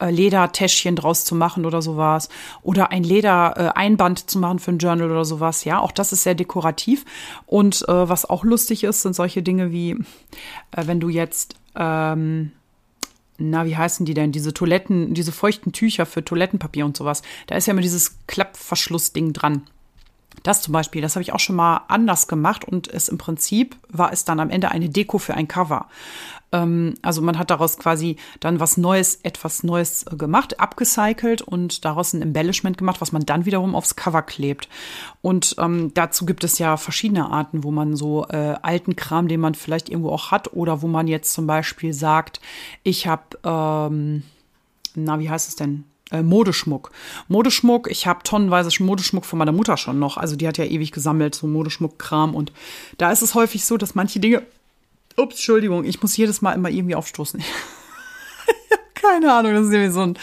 äh, 0.00 0.10
Ledertäschchen 0.10 0.96
draus 0.96 1.24
zu 1.24 1.34
machen 1.34 1.64
oder 1.64 1.80
sowas. 1.80 2.28
Oder 2.62 2.90
ein 2.90 3.04
Ledereinband 3.04 4.22
äh, 4.22 4.26
zu 4.26 4.38
machen 4.38 4.58
für 4.58 4.72
ein 4.72 4.78
Journal 4.78 5.10
oder 5.10 5.24
sowas. 5.24 5.64
Ja, 5.64 5.78
auch 5.78 5.92
das 5.92 6.12
ist 6.12 6.24
sehr 6.24 6.34
dekorativ. 6.34 7.04
Und 7.46 7.88
äh, 7.88 8.08
was 8.08 8.28
auch 8.28 8.44
lustig 8.44 8.84
ist, 8.84 9.02
sind 9.02 9.14
solche 9.14 9.42
Dinge 9.42 9.70
wie, 9.70 9.92
äh, 10.72 10.86
wenn 10.86 11.00
du 11.00 11.08
jetzt, 11.08 11.54
ähm, 11.76 12.52
na, 13.38 13.66
wie 13.66 13.76
heißen 13.76 14.04
die 14.06 14.14
denn? 14.14 14.32
Diese 14.32 14.52
Toiletten, 14.54 15.14
diese 15.14 15.32
feuchten 15.32 15.72
Tücher 15.72 16.06
für 16.06 16.24
Toilettenpapier 16.24 16.84
und 16.84 16.96
sowas. 16.96 17.22
Da 17.46 17.56
ist 17.56 17.66
ja 17.66 17.72
immer 17.72 17.82
dieses 17.82 18.18
Klappverschlussding 18.26 19.32
dran. 19.32 19.62
Das 20.44 20.60
zum 20.60 20.72
Beispiel, 20.72 21.00
das 21.00 21.16
habe 21.16 21.22
ich 21.22 21.32
auch 21.32 21.40
schon 21.40 21.56
mal 21.56 21.80
anders 21.88 22.28
gemacht 22.28 22.66
und 22.66 22.86
es 22.86 23.08
im 23.08 23.16
Prinzip 23.18 23.76
war 23.88 24.12
es 24.12 24.24
dann 24.26 24.40
am 24.40 24.50
Ende 24.50 24.70
eine 24.70 24.90
Deko 24.90 25.18
für 25.18 25.34
ein 25.34 25.48
Cover. 25.48 25.86
Ähm, 26.52 26.94
also 27.00 27.22
man 27.22 27.38
hat 27.38 27.50
daraus 27.50 27.78
quasi 27.78 28.16
dann 28.40 28.60
was 28.60 28.76
Neues, 28.76 29.20
etwas 29.22 29.62
Neues 29.62 30.04
äh, 30.04 30.16
gemacht, 30.16 30.60
abgecycelt 30.60 31.40
und 31.40 31.86
daraus 31.86 32.12
ein 32.12 32.20
Embellishment 32.20 32.76
gemacht, 32.76 33.00
was 33.00 33.10
man 33.10 33.24
dann 33.24 33.46
wiederum 33.46 33.74
aufs 33.74 33.96
Cover 33.96 34.20
klebt. 34.20 34.68
Und 35.22 35.56
ähm, 35.58 35.92
dazu 35.94 36.26
gibt 36.26 36.44
es 36.44 36.58
ja 36.58 36.76
verschiedene 36.76 37.30
Arten, 37.30 37.64
wo 37.64 37.70
man 37.70 37.96
so 37.96 38.26
äh, 38.28 38.56
alten 38.60 38.96
Kram, 38.96 39.28
den 39.28 39.40
man 39.40 39.54
vielleicht 39.54 39.88
irgendwo 39.88 40.10
auch 40.10 40.30
hat, 40.30 40.52
oder 40.52 40.82
wo 40.82 40.88
man 40.88 41.08
jetzt 41.08 41.32
zum 41.32 41.46
Beispiel 41.46 41.94
sagt, 41.94 42.40
ich 42.82 43.06
habe, 43.06 43.38
ähm, 43.44 44.24
na, 44.94 45.18
wie 45.18 45.30
heißt 45.30 45.48
es 45.48 45.56
denn? 45.56 45.84
Äh, 46.10 46.22
Modeschmuck. 46.22 46.90
Modeschmuck, 47.28 47.90
ich 47.90 48.06
habe 48.06 48.22
tonnenweise 48.24 48.70
Modeschmuck 48.82 49.24
von 49.24 49.38
meiner 49.38 49.52
Mutter 49.52 49.76
schon 49.76 49.98
noch. 49.98 50.16
Also 50.16 50.36
die 50.36 50.46
hat 50.46 50.58
ja 50.58 50.64
ewig 50.64 50.92
gesammelt, 50.92 51.34
so 51.34 51.46
Modeschmuckkram. 51.46 52.34
Und 52.34 52.52
da 52.98 53.10
ist 53.10 53.22
es 53.22 53.34
häufig 53.34 53.64
so, 53.64 53.76
dass 53.76 53.94
manche 53.94 54.20
Dinge 54.20 54.42
Ups, 55.16 55.36
Entschuldigung, 55.36 55.84
ich 55.84 56.02
muss 56.02 56.16
jedes 56.16 56.42
Mal 56.42 56.52
immer 56.52 56.70
irgendwie 56.70 56.96
aufstoßen. 56.96 57.42
Keine 58.94 59.32
Ahnung, 59.32 59.54
das 59.54 59.66
ist 59.66 59.72
irgendwie 59.72 59.92
so, 59.92 60.00
ein, 60.00 60.18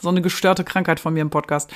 so, 0.00 0.08
eine 0.08 0.22
gestörte 0.22 0.62
Krankheit 0.62 1.00
von 1.00 1.14
mir 1.14 1.20
im 1.20 1.30
Podcast. 1.30 1.70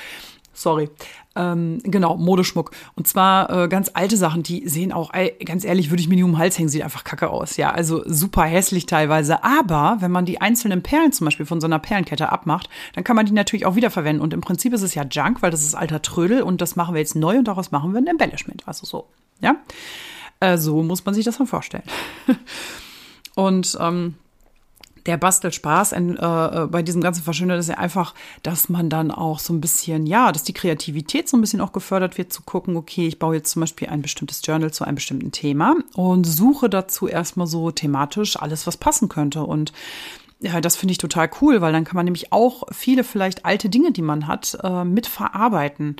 Sorry. 0.53 0.89
Ähm, 1.35 1.79
genau, 1.83 2.17
Modeschmuck. 2.17 2.71
Und 2.95 3.07
zwar 3.07 3.49
äh, 3.49 3.67
ganz 3.69 3.91
alte 3.93 4.17
Sachen, 4.17 4.43
die 4.43 4.67
sehen 4.67 4.91
auch, 4.91 5.13
ey, 5.13 5.35
ganz 5.45 5.63
ehrlich, 5.63 5.89
würde 5.89 6.01
ich 6.01 6.09
mir 6.09 6.15
nie 6.15 6.23
um 6.23 6.31
den 6.31 6.37
Hals 6.37 6.59
hängen, 6.59 6.69
sieht 6.69 6.83
einfach 6.83 7.03
kacke 7.03 7.29
aus. 7.29 7.57
Ja, 7.57 7.71
also 7.71 8.03
super 8.05 8.43
hässlich 8.43 8.85
teilweise. 8.85 9.43
Aber 9.43 9.97
wenn 10.01 10.11
man 10.11 10.25
die 10.25 10.41
einzelnen 10.41 10.83
Perlen 10.83 11.13
zum 11.13 11.25
Beispiel 11.25 11.45
von 11.45 11.61
so 11.61 11.67
einer 11.67 11.79
Perlenkette 11.79 12.29
abmacht, 12.29 12.69
dann 12.93 13.03
kann 13.03 13.15
man 13.15 13.25
die 13.25 13.31
natürlich 13.31 13.65
auch 13.65 13.75
wiederverwenden. 13.75 14.21
Und 14.21 14.33
im 14.33 14.41
Prinzip 14.41 14.73
ist 14.73 14.81
es 14.81 14.93
ja 14.93 15.03
Junk, 15.03 15.41
weil 15.41 15.51
das 15.51 15.61
ist 15.61 15.75
alter 15.75 16.01
Trödel 16.01 16.41
und 16.41 16.59
das 16.59 16.75
machen 16.75 16.93
wir 16.95 16.99
jetzt 16.99 17.15
neu 17.15 17.37
und 17.37 17.47
daraus 17.47 17.71
machen 17.71 17.93
wir 17.93 18.01
ein 18.01 18.07
Embellishment. 18.07 18.63
Also 18.67 18.85
so, 18.85 19.07
ja. 19.39 19.55
Äh, 20.41 20.57
so 20.57 20.83
muss 20.83 21.05
man 21.05 21.15
sich 21.15 21.23
das 21.23 21.37
dann 21.37 21.47
vorstellen. 21.47 21.83
Und 23.35 23.77
ähm, 23.79 24.15
der 25.05 25.17
Bastelspaß 25.17 25.93
in, 25.93 26.17
äh, 26.17 26.67
bei 26.69 26.81
diesem 26.81 27.01
ganzen 27.01 27.23
Verschönern 27.23 27.59
ist 27.59 27.69
ja 27.69 27.77
einfach, 27.77 28.13
dass 28.43 28.69
man 28.69 28.89
dann 28.89 29.11
auch 29.11 29.39
so 29.39 29.53
ein 29.53 29.61
bisschen, 29.61 30.05
ja, 30.05 30.31
dass 30.31 30.43
die 30.43 30.53
Kreativität 30.53 31.27
so 31.27 31.37
ein 31.37 31.41
bisschen 31.41 31.61
auch 31.61 31.71
gefördert 31.71 32.17
wird, 32.17 32.31
zu 32.31 32.43
gucken, 32.43 32.75
okay, 32.75 33.07
ich 33.07 33.19
baue 33.19 33.35
jetzt 33.35 33.51
zum 33.51 33.61
Beispiel 33.61 33.89
ein 33.89 34.01
bestimmtes 34.01 34.41
Journal 34.43 34.71
zu 34.71 34.83
einem 34.83 34.95
bestimmten 34.95 35.31
Thema 35.31 35.75
und 35.95 36.25
suche 36.25 36.69
dazu 36.69 37.07
erstmal 37.07 37.47
so 37.47 37.71
thematisch 37.71 38.37
alles, 38.37 38.67
was 38.67 38.77
passen 38.77 39.09
könnte. 39.09 39.43
Und 39.43 39.73
ja, 40.43 40.59
das 40.59 40.75
finde 40.75 40.93
ich 40.93 40.97
total 40.97 41.29
cool, 41.39 41.61
weil 41.61 41.71
dann 41.71 41.83
kann 41.83 41.95
man 41.95 42.05
nämlich 42.05 42.33
auch 42.33 42.63
viele 42.71 43.03
vielleicht 43.03 43.45
alte 43.45 43.69
Dinge, 43.69 43.91
die 43.91 44.01
man 44.01 44.27
hat, 44.27 44.57
äh, 44.63 44.83
mitverarbeiten. 44.83 45.97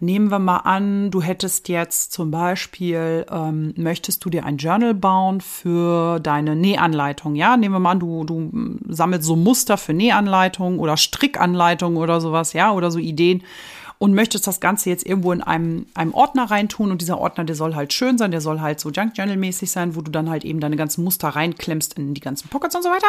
Nehmen 0.00 0.30
wir 0.30 0.38
mal 0.38 0.58
an, 0.58 1.10
du 1.10 1.20
hättest 1.20 1.68
jetzt 1.68 2.10
zum 2.12 2.30
Beispiel, 2.30 3.26
ähm, 3.30 3.74
möchtest 3.76 4.24
du 4.24 4.30
dir 4.30 4.46
ein 4.46 4.56
Journal 4.56 4.94
bauen 4.94 5.42
für 5.42 6.20
deine 6.20 6.56
Nähanleitung, 6.56 7.34
ja? 7.34 7.58
Nehmen 7.58 7.74
wir 7.74 7.80
mal 7.80 7.92
an, 7.92 8.00
du, 8.00 8.24
du 8.24 8.78
sammelst 8.88 9.26
so 9.26 9.36
Muster 9.36 9.76
für 9.76 9.92
Nähanleitungen 9.92 10.78
oder 10.78 10.96
Strickanleitungen 10.96 11.98
oder 11.98 12.22
sowas, 12.22 12.54
ja, 12.54 12.72
oder 12.72 12.90
so 12.90 12.98
Ideen 12.98 13.42
und 14.02 14.14
möchtest 14.14 14.48
das 14.48 14.58
Ganze 14.58 14.90
jetzt 14.90 15.06
irgendwo 15.06 15.30
in 15.30 15.42
einem, 15.42 15.86
einem 15.94 16.12
Ordner 16.12 16.50
reintun 16.50 16.90
und 16.90 17.00
dieser 17.00 17.18
Ordner, 17.18 17.44
der 17.44 17.54
soll 17.54 17.76
halt 17.76 17.92
schön 17.92 18.18
sein, 18.18 18.32
der 18.32 18.40
soll 18.40 18.60
halt 18.60 18.80
so 18.80 18.90
Junk 18.90 19.16
Journal 19.16 19.36
mäßig 19.36 19.70
sein, 19.70 19.94
wo 19.94 20.00
du 20.00 20.10
dann 20.10 20.28
halt 20.28 20.44
eben 20.44 20.58
deine 20.58 20.74
ganzen 20.74 21.04
Muster 21.04 21.28
reinklemmst 21.28 21.96
in 21.96 22.12
die 22.12 22.20
ganzen 22.20 22.48
Pockets 22.48 22.74
und 22.74 22.82
so 22.82 22.88
weiter. 22.88 23.06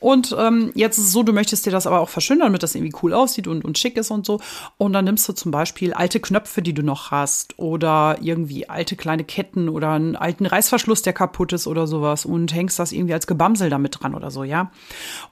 Und 0.00 0.34
ähm, 0.36 0.72
jetzt 0.74 0.98
ist 0.98 1.04
es 1.04 1.12
so, 1.12 1.22
du 1.22 1.32
möchtest 1.32 1.66
dir 1.66 1.70
das 1.70 1.86
aber 1.86 2.00
auch 2.00 2.08
verschönern, 2.08 2.48
damit 2.48 2.64
das 2.64 2.74
irgendwie 2.74 2.96
cool 3.00 3.14
aussieht 3.14 3.46
und, 3.46 3.64
und 3.64 3.78
schick 3.78 3.96
ist 3.96 4.10
und 4.10 4.26
so. 4.26 4.40
Und 4.76 4.92
dann 4.92 5.04
nimmst 5.04 5.28
du 5.28 5.34
zum 5.34 5.52
Beispiel 5.52 5.92
alte 5.92 6.18
Knöpfe, 6.18 6.62
die 6.62 6.74
du 6.74 6.82
noch 6.82 7.12
hast 7.12 7.56
oder 7.56 8.18
irgendwie 8.20 8.68
alte 8.68 8.96
kleine 8.96 9.22
Ketten 9.22 9.68
oder 9.68 9.92
einen 9.92 10.16
alten 10.16 10.46
Reißverschluss, 10.46 11.02
der 11.02 11.12
kaputt 11.12 11.52
ist 11.52 11.68
oder 11.68 11.86
sowas 11.86 12.24
und 12.24 12.52
hängst 12.52 12.80
das 12.80 12.90
irgendwie 12.90 13.14
als 13.14 13.28
Gebamsel 13.28 13.70
damit 13.70 13.98
dran 14.00 14.16
oder 14.16 14.32
so, 14.32 14.42
ja. 14.42 14.72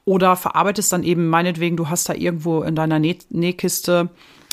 Oder 0.05 0.37
verarbeitest 0.37 0.93
dann 0.93 1.03
eben 1.03 1.29
meinetwegen, 1.29 1.77
du 1.77 1.89
hast 1.89 2.09
da 2.09 2.15
irgendwo 2.15 2.63
in 2.63 2.77
deiner 2.77 3.01
Näh 3.01 3.19
Nähkiste 3.31 4.11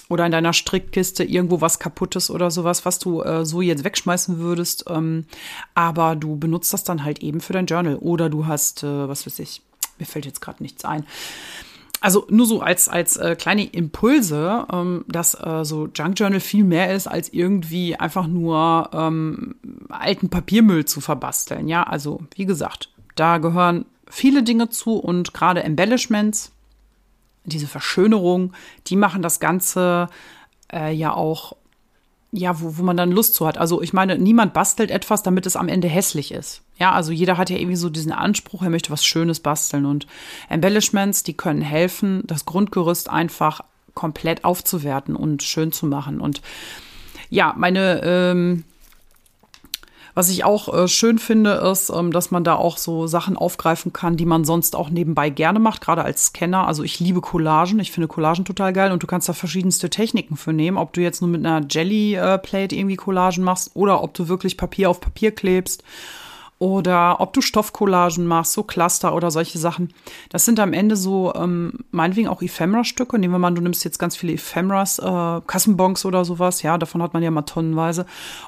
oder 0.10 0.26
in 0.26 0.32
deiner 0.32 0.54
Strickkiste 0.54 1.24
irgendwo 1.24 1.62
was 1.62 1.80
kaputtes 1.80 2.30
oder 2.30 2.52
sowas, 2.52 2.86
was 2.86 3.00
du 3.00 3.22
äh, 3.22 3.46
so 3.46 3.62
jetzt 3.62 3.84
wegschmeißen 3.84 4.40
würdest. 4.40 4.86
Ähm, 4.88 5.26
aber 5.74 6.16
du 6.16 6.36
benutzt 6.36 6.74
das 6.74 6.84
dann 6.84 7.04
halt 7.04 7.20
eben 7.20 7.42
für 7.42 7.54
dein 7.54 7.66
Journal. 7.66 7.96
Oder 7.96 8.30
du 8.30 8.46
hast, 8.46 8.84
äh, 8.84 9.08
was 9.08 9.26
weiß 9.26 9.40
ich, 9.40 9.62
mir 10.00 10.06
fällt 10.06 10.26
jetzt 10.26 10.42
gerade 10.42 10.62
nichts 10.62 10.86
ein. 10.86 11.06
Also 12.02 12.28
nur 12.30 12.46
so 12.46 12.60
als, 12.60 12.90
als 12.90 13.16
äh, 13.16 13.38
kleine 13.38 13.64
Impulse, 13.64 14.66
ähm, 14.74 15.06
dass 15.08 15.36
äh, 15.36 15.64
so 15.64 15.88
Junk 15.96 16.20
Journal 16.20 16.42
viel 16.42 16.66
mehr 16.66 16.94
ist, 16.94 17.08
als 17.08 17.32
irgendwie 17.32 17.96
einfach 17.96 18.28
nur 18.28 18.90
ähm, 18.92 19.56
alten 19.88 20.28
Papiermüll 20.30 20.84
zu 20.84 21.00
verbasteln. 21.00 21.70
Ja, 21.70 21.84
also 21.84 22.20
wie 22.36 22.46
gesagt, 22.46 22.90
da 23.16 23.38
gehören 23.38 23.86
viele 24.10 24.44
Dinge 24.44 24.70
zu 24.70 24.98
und 24.98 25.34
gerade 25.34 25.64
Embellishments 25.64 26.53
diese 27.46 27.68
Verschönerung, 27.68 28.54
die 28.88 28.96
machen 28.96 29.22
das 29.22 29.40
Ganze 29.40 30.10
äh, 30.72 30.94
ja 30.94 31.14
auch, 31.14 31.56
ja, 32.32 32.60
wo, 32.60 32.78
wo 32.78 32.84
man 32.84 32.98
dann 32.98 33.12
Lust 33.12 33.36
zu 33.36 33.46
hat. 33.46 33.58
Also 33.58 33.82
ich 33.82 33.94
meine, 33.94 34.18
niemand 34.18 34.54
bastelt 34.54 34.92
etwas, 34.92 35.24
damit 35.24 35.46
es 35.46 35.56
am 35.56 35.68
Ende 35.68 35.88
hässlich 35.88 36.32
ist. 36.32 36.62
Ja, 36.80 36.92
also 36.92 37.12
jeder 37.12 37.38
hat 37.38 37.50
ja 37.50 37.58
irgendwie 37.58 37.76
so 37.76 37.90
diesen 37.90 38.12
Anspruch, 38.12 38.64
er 38.64 38.70
möchte 38.70 38.92
was 38.92 39.06
Schönes 39.06 39.40
basteln. 39.40 39.86
Und 39.86 40.08
Embellishments, 40.50 41.24
die 41.24 41.36
können 41.36 41.62
helfen, 41.62 42.24
das 42.26 42.46
Grundgerüst 42.46 43.10
einfach 43.10 43.62
komplett 43.94 44.44
aufzuwerten 44.44 45.16
und 45.16 45.44
schön 45.44 45.72
zu 45.72 45.86
machen. 45.86 46.20
Und 46.20 46.42
ja, 47.30 47.54
meine 47.58 48.02
ähm, 48.04 48.64
was 50.16 50.30
ich 50.30 50.44
auch 50.44 50.74
äh, 50.74 50.88
schön 50.88 51.18
finde, 51.18 51.52
ist, 51.52 51.90
ähm, 51.90 52.12
dass 52.12 52.32
man 52.32 52.44
da 52.44 52.56
auch 52.56 52.78
so 52.78 53.08
Sachen 53.08 53.36
aufgreifen 53.36 53.94
kann, 53.94 54.18
die 54.18 54.26
man 54.26 54.46
sonst 54.46 54.76
auch 54.76 54.90
nebenbei 54.90 55.30
gerne 55.30 55.60
macht, 55.60 55.82
gerade 55.82 56.04
als 56.04 56.28
Scanner. 56.28 56.68
Also 56.68 56.84
ich 56.84 57.00
liebe 57.00 57.22
Collagen. 57.22 57.80
Ich 57.80 57.92
finde 57.92 58.08
Collagen 58.08 58.46
total 58.46 58.74
geil 58.74 58.92
und 58.92 59.02
du 59.02 59.08
kannst 59.08 59.28
da 59.28 59.34
verschiedenste 59.34 59.90
Techniken 59.90 60.38
für 60.38 60.54
nehmen. 60.54 60.78
Ob 60.78 60.94
du 60.94 61.02
jetzt 61.02 61.22
nur 61.22 61.30
mit 61.30 61.46
einer 61.46 61.66
Jelly 61.70 62.16
äh, 62.16 62.38
Plate 62.38 62.76
irgendwie 62.76 62.96
Collagen 62.96 63.44
machst 63.44 63.72
oder 63.74 64.04
ob 64.04 64.14
du 64.14 64.28
wirklich 64.28 64.58
Papier 64.58 64.90
auf 64.90 65.02
Papier 65.02 65.32
klebst 65.32 65.84
oder 66.64 67.20
ob 67.20 67.34
du 67.34 67.42
Stoffcollagen 67.42 68.26
machst, 68.26 68.54
so 68.54 68.64
Cluster 68.64 69.14
oder 69.14 69.32
solche 69.32 69.58
Sachen. 69.58 69.94
Das 70.30 70.46
sind 70.46 70.62
am 70.62 70.72
Ende 70.72 70.96
so, 70.96 71.34
ähm, 71.36 71.80
meinetwegen 71.92 72.30
auch 72.30 72.42
Ephemera-Stücke. 72.42 73.20
Nehmen 73.20 73.34
wir 73.34 73.40
mal, 73.40 73.52
du 73.52 73.62
nimmst 73.62 73.84
jetzt 73.84 74.00
ganz 74.00 74.16
viele 74.16 74.32
Ephemeras, 74.32 74.98
äh, 74.98 75.42
Kassenbons 75.46 76.06
oder 76.06 76.24
sowas, 76.24 76.62
ja, 76.62 76.78
davon 76.78 77.04
hat 77.04 77.14
man 77.14 77.22
ja 77.22 77.32
mal 77.32 77.42
tonnenweise. 77.42 78.06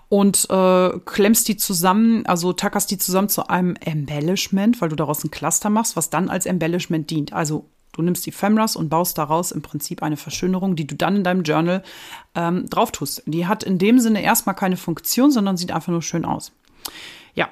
Und 0.08 0.50
äh, 0.50 0.92
klemmst 1.04 1.50
die 1.50 1.58
zusammen, 1.58 2.26
also 2.26 2.54
tackerst 2.54 2.90
die 2.90 2.98
zusammen 2.98 3.28
zu 3.28 3.50
einem 3.50 3.76
Embellishment, 3.82 4.80
weil 4.80 4.88
du 4.88 4.96
daraus 4.96 5.22
ein 5.26 5.32
Cluster 5.32 5.70
machst, 5.70 5.98
was 5.98 6.10
dann 6.10 6.30
als 6.30 6.46
Embellishment 6.46 7.10
dient. 7.10 7.34
Also 7.34 7.66
Du 7.92 8.02
nimmst 8.02 8.26
die 8.26 8.32
Ephemeras 8.32 8.76
und 8.76 8.90
baust 8.90 9.18
daraus 9.18 9.54
im 9.54 9.62
Prinzip 9.62 10.04
eine 10.04 10.18
Verschönerung, 10.18 10.76
die 10.76 10.86
du 10.86 10.96
dann 10.96 11.16
in 11.16 11.24
deinem 11.24 11.44
Journal 11.44 11.82
ähm, 12.36 12.70
drauf 12.70 12.92
tust. 12.92 13.24
Die 13.26 13.48
hat 13.48 13.64
in 13.64 13.78
dem 13.78 14.00
Sinne 14.02 14.22
erstmal 14.22 14.54
keine 14.54 14.76
Funktion, 14.76 15.32
sondern 15.32 15.56
sieht 15.56 15.72
einfach 15.72 15.94
nur 15.94 16.02
schön 16.02 16.26
aus. 16.26 16.52
Ja, 17.36 17.50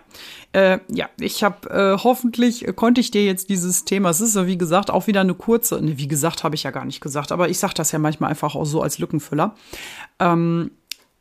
äh, 0.53 0.79
ja, 0.87 1.09
ich 1.19 1.43
habe 1.43 1.69
äh, 1.69 2.03
hoffentlich 2.03 2.67
äh, 2.67 2.73
konnte 2.73 3.01
ich 3.01 3.11
dir 3.11 3.25
jetzt 3.25 3.49
dieses 3.49 3.83
Thema. 3.85 4.09
Es 4.09 4.21
ist 4.21 4.35
ja 4.35 4.47
wie 4.47 4.57
gesagt 4.57 4.89
auch 4.89 5.07
wieder 5.07 5.21
eine 5.21 5.33
kurze. 5.33 5.81
Ne, 5.81 5.97
wie 5.97 6.07
gesagt 6.07 6.43
habe 6.43 6.55
ich 6.55 6.63
ja 6.63 6.71
gar 6.71 6.85
nicht 6.85 7.01
gesagt, 7.01 7.31
aber 7.31 7.49
ich 7.49 7.59
sage 7.59 7.73
das 7.75 7.91
ja 7.91 7.99
manchmal 7.99 8.29
einfach 8.29 8.55
auch 8.55 8.65
so 8.65 8.81
als 8.81 8.97
Lückenfüller. 8.97 9.55
Ähm, 10.19 10.71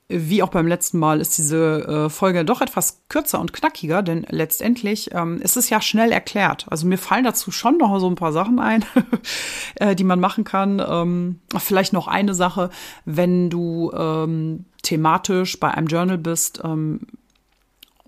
wie 0.09 0.43
auch 0.43 0.51
beim 0.51 0.67
letzten 0.67 0.99
Mal 0.99 1.21
ist 1.21 1.39
diese 1.39 2.07
äh, 2.07 2.11
Folge 2.11 2.45
doch 2.45 2.61
etwas 2.61 3.03
kürzer 3.09 3.41
und 3.41 3.53
knackiger, 3.53 4.03
denn 4.03 4.27
letztendlich 4.29 5.11
ähm, 5.13 5.41
ist 5.41 5.57
es 5.57 5.71
ja 5.71 5.81
schnell 5.81 6.13
erklärt. 6.13 6.67
Also 6.69 6.87
mir 6.87 6.99
fallen 6.99 7.25
dazu 7.25 7.51
schon 7.51 7.79
noch 7.79 7.99
so 7.99 8.09
ein 8.09 8.15
paar 8.15 8.33
Sachen 8.33 8.59
ein, 8.59 8.85
äh, 9.77 9.97
die 9.97 10.05
man 10.05 10.21
machen 10.21 10.45
kann. 10.45 10.83
Ähm, 10.87 11.41
vielleicht 11.59 11.95
noch 11.95 12.09
eine 12.09 12.35
Sache, 12.35 12.71
wenn 13.07 13.49
du 13.49 13.91
ähm, 13.93 14.67
thematisch 14.83 15.59
bei 15.59 15.71
einem 15.71 15.87
Journal 15.87 16.19
bist, 16.19 16.61
ähm, 16.63 17.01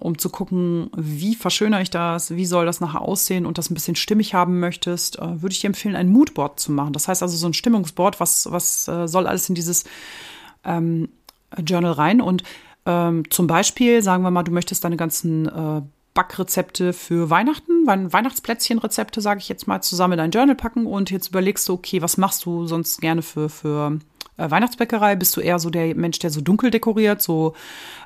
um 0.04 0.18
zu 0.18 0.28
gucken, 0.28 0.90
wie 0.94 1.34
verschönere 1.34 1.80
ich 1.80 1.88
das, 1.88 2.36
wie 2.36 2.44
soll 2.44 2.66
das 2.66 2.80
nachher 2.80 3.00
aussehen 3.00 3.46
und 3.46 3.56
das 3.56 3.70
ein 3.70 3.74
bisschen 3.74 3.96
stimmig 3.96 4.34
haben 4.34 4.60
möchtest, 4.60 5.18
äh, 5.18 5.40
würde 5.40 5.54
ich 5.54 5.60
dir 5.60 5.68
empfehlen, 5.68 5.96
ein 5.96 6.10
Moodboard 6.10 6.60
zu 6.60 6.72
machen. 6.72 6.92
Das 6.92 7.08
heißt 7.08 7.22
also 7.22 7.34
so 7.38 7.46
ein 7.46 7.54
Stimmungsboard, 7.54 8.20
was, 8.20 8.52
was 8.52 8.86
äh, 8.86 9.08
soll 9.08 9.26
alles 9.26 9.48
in 9.48 9.54
dieses 9.54 9.84
ähm, 10.62 11.08
Journal 11.66 11.92
rein 11.92 12.20
und 12.20 12.42
ähm, 12.84 13.30
zum 13.30 13.46
Beispiel, 13.46 14.02
sagen 14.02 14.22
wir 14.22 14.30
mal, 14.30 14.42
du 14.42 14.52
möchtest 14.52 14.84
deine 14.84 14.98
ganzen 14.98 15.48
äh, 15.48 15.80
Backrezepte 16.12 16.92
für 16.92 17.30
Weihnachten, 17.30 17.86
Weihnachtsplätzchenrezepte, 17.86 19.22
sage 19.22 19.40
ich 19.40 19.48
jetzt 19.48 19.66
mal, 19.66 19.80
zusammen 19.80 20.12
in 20.12 20.18
dein 20.18 20.30
Journal 20.32 20.54
packen 20.54 20.86
und 20.86 21.10
jetzt 21.10 21.28
überlegst 21.28 21.66
du, 21.66 21.72
okay, 21.72 22.02
was 22.02 22.18
machst 22.18 22.44
du 22.44 22.66
sonst 22.66 23.00
gerne 23.00 23.22
für, 23.22 23.48
für 23.48 23.98
äh, 24.36 24.50
Weihnachtsbäckerei? 24.50 25.16
Bist 25.16 25.36
du 25.36 25.40
eher 25.40 25.58
so 25.58 25.70
der 25.70 25.94
Mensch, 25.94 26.18
der 26.18 26.30
so 26.30 26.40
dunkel 26.40 26.70
dekoriert, 26.70 27.22
so 27.22 27.54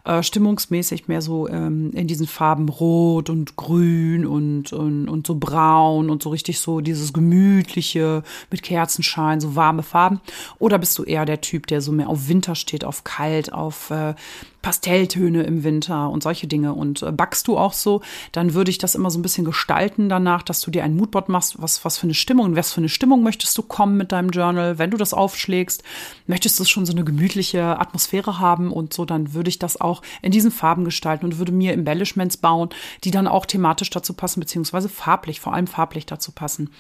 äh, 0.05 0.23
stimmungsmäßig 0.23 1.09
mehr 1.09 1.23
so 1.23 1.49
ähm, 1.49 1.91
in 1.93 2.07
diesen 2.07 2.27
Farben 2.27 2.69
rot 2.69 3.31
und 3.31 3.57
grün 3.57 4.27
und, 4.27 4.73
und, 4.73 5.09
und 5.09 5.27
so 5.27 5.35
braun 5.37 6.11
und 6.11 6.23
so 6.23 6.31
richtig 6.31 6.61
so 6.61 6.81
dieses 6.81 7.13
gemütliche 7.13 8.23
mit 8.51 8.63
Kerzenschein, 8.63 9.41
so 9.41 9.57
warme 9.57 9.83
Farben? 9.83 10.21
Oder 10.59 10.79
bist 10.79 10.99
du 10.99 11.05
eher 11.05 11.25
der 11.25 11.41
Typ, 11.41 11.67
der 11.67 11.81
so 11.81 11.93
mehr 11.93 12.09
auf 12.09 12.29
Winter 12.29 12.55
steht, 12.55 12.85
auf 12.85 13.05
kalt, 13.05 13.53
auf 13.53 13.91
äh, 13.91 14.15
Pastelltöne 14.63 15.45
im 15.45 15.63
Winter 15.63 16.11
und 16.11 16.23
solche 16.23 16.47
Dinge. 16.47 16.75
Und 16.75 17.03
äh, 17.03 17.13
backst 17.13 17.47
du 17.49 17.57
auch 17.57 17.73
so, 17.73 18.03
dann 18.33 18.55
würde 18.55 18.71
ich 18.71 18.79
das 18.79 18.95
immer 18.95 19.11
so 19.11 19.19
ein 19.19 19.23
bisschen 19.23 19.45
gestalten 19.45 20.09
danach, 20.09 20.43
dass 20.43 20.61
du 20.61 20.71
dir 20.71 20.85
ein 20.85 20.97
Moodboard 20.97 21.29
machst, 21.29 21.61
was, 21.63 21.85
was 21.85 21.99
für 21.99 22.05
eine 22.05 22.15
Stimmung, 22.15 22.57
was 22.57 22.73
für 22.73 22.81
eine 22.81 22.89
Stimmung 22.89 23.23
möchtest 23.23 23.57
du 23.57 23.63
kommen 23.63 23.97
mit 23.97 24.13
deinem 24.13 24.31
Journal. 24.31 24.79
Wenn 24.79 24.91
du 24.91 24.97
das 24.97 25.15
aufschlägst, 25.15 25.85
möchtest 26.27 26.59
du 26.59 26.65
schon 26.65 26.87
so 26.87 26.93
eine 26.93 27.05
gemütliche 27.05 27.79
Atmosphäre 27.79 28.39
haben 28.39 28.73
und 28.73 28.93
so, 28.93 29.05
dann 29.05 29.33
würde 29.35 29.49
ich 29.49 29.59
das 29.59 29.81
auch 29.81 30.03
in 30.23 30.33
diesen 30.33 30.51
Farben 30.51 30.85
gestalten 30.85 31.25
und 31.25 31.39
würde 31.39 31.53
mir 31.53 31.73
Embellishments 31.73 32.37
bauen, 32.37 32.71
die 33.05 33.11
dann 33.11 33.29
auch 33.29 33.47
thematisch 33.47 33.91
dazu 33.91 34.13
passen, 34.13 34.41
beziehungsweise 34.41 34.89
farblich, 34.89 35.41
vor 35.41 35.55
allem 35.55 35.67
farblich 35.67 36.07
dazu 36.07 36.33
passen. 36.33 36.71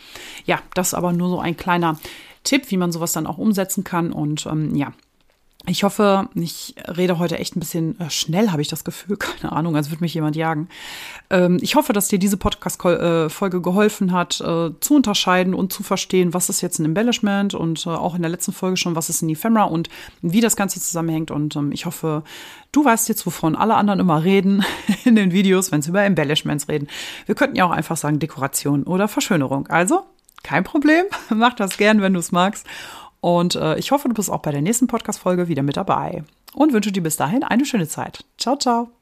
Ja, 0.44 0.58
das 0.74 0.88
ist 0.88 0.94
aber 0.94 1.12
nur 1.12 1.28
so 1.28 1.38
ein 1.38 1.56
kleiner 1.56 1.98
Tipp, 2.44 2.70
wie 2.70 2.76
man 2.76 2.92
sowas 2.92 3.12
dann 3.12 3.26
auch 3.26 3.38
umsetzen 3.38 3.84
kann. 3.84 4.12
Und 4.12 4.46
ähm, 4.46 4.74
ja, 4.74 4.92
ich 5.68 5.84
hoffe, 5.84 6.28
ich 6.34 6.74
rede 6.96 7.18
heute 7.18 7.38
echt 7.38 7.56
ein 7.56 7.60
bisschen 7.60 7.98
äh, 8.00 8.10
schnell, 8.10 8.50
habe 8.50 8.62
ich 8.62 8.68
das 8.68 8.84
Gefühl. 8.84 9.16
Keine 9.18 9.52
Ahnung, 9.52 9.76
als 9.76 9.90
würde 9.90 10.02
mich 10.02 10.14
jemand 10.14 10.36
jagen. 10.36 10.68
Ähm, 11.30 11.58
ich 11.60 11.74
hoffe, 11.74 11.92
dass 11.92 12.08
dir 12.08 12.18
diese 12.18 12.36
Podcast-Folge 12.36 13.60
geholfen 13.60 14.12
hat, 14.12 14.40
äh, 14.40 14.70
zu 14.80 14.94
unterscheiden 14.94 15.54
und 15.54 15.72
zu 15.72 15.82
verstehen, 15.82 16.34
was 16.34 16.48
ist 16.48 16.60
jetzt 16.60 16.78
ein 16.78 16.84
Embellishment 16.84 17.54
und 17.54 17.86
äh, 17.86 17.90
auch 17.90 18.14
in 18.14 18.22
der 18.22 18.30
letzten 18.30 18.52
Folge 18.52 18.76
schon, 18.76 18.96
was 18.96 19.10
ist 19.10 19.22
ein 19.22 19.28
Ephemera 19.28 19.64
und 19.64 19.88
wie 20.22 20.40
das 20.40 20.56
Ganze 20.56 20.80
zusammenhängt. 20.80 21.30
Und 21.30 21.56
ähm, 21.56 21.72
ich 21.72 21.86
hoffe, 21.86 22.22
du 22.72 22.84
weißt 22.84 23.08
jetzt, 23.08 23.26
wovon 23.26 23.56
alle 23.56 23.74
anderen 23.74 24.00
immer 24.00 24.24
reden 24.24 24.64
in 25.04 25.16
den 25.16 25.32
Videos, 25.32 25.72
wenn 25.72 25.82
sie 25.82 25.90
über 25.90 26.02
Embellishments 26.02 26.68
reden. 26.68 26.88
Wir 27.26 27.34
könnten 27.34 27.56
ja 27.56 27.64
auch 27.64 27.70
einfach 27.70 27.96
sagen 27.96 28.18
Dekoration 28.18 28.84
oder 28.84 29.08
Verschönerung. 29.08 29.66
Also, 29.68 30.04
kein 30.42 30.64
Problem. 30.64 31.04
Mach 31.30 31.54
das 31.54 31.76
gern, 31.76 32.00
wenn 32.00 32.14
du 32.14 32.20
es 32.20 32.32
magst. 32.32 32.66
Und 33.20 33.56
äh, 33.56 33.78
ich 33.78 33.90
hoffe, 33.90 34.08
du 34.08 34.14
bist 34.14 34.30
auch 34.30 34.40
bei 34.40 34.52
der 34.52 34.62
nächsten 34.62 34.86
Podcast-Folge 34.86 35.48
wieder 35.48 35.62
mit 35.62 35.76
dabei. 35.76 36.24
Und 36.54 36.72
wünsche 36.72 36.92
dir 36.92 37.02
bis 37.02 37.16
dahin 37.16 37.42
eine 37.42 37.64
schöne 37.64 37.88
Zeit. 37.88 38.24
Ciao, 38.38 38.56
ciao. 38.56 38.97